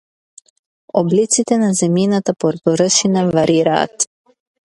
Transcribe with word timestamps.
Облиците 1.01 1.57
на 1.65 1.69
земјината 1.81 2.35
површина 2.45 3.27
варираат. 3.37 4.09